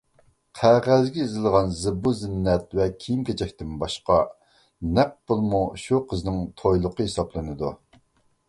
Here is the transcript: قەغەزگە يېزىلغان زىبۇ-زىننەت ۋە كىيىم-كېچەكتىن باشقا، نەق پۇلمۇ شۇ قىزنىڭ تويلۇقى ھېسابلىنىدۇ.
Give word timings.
قەغەزگە 0.59 1.19
يېزىلغان 1.23 1.67
زىبۇ-زىننەت 1.81 2.73
ۋە 2.79 2.87
كىيىم-كېچەكتىن 3.03 3.77
باشقا، 3.83 4.19
نەق 4.97 5.15
پۇلمۇ 5.29 5.63
شۇ 5.85 6.01
قىزنىڭ 6.15 6.41
تويلۇقى 6.63 7.09
ھېسابلىنىدۇ. 7.11 7.75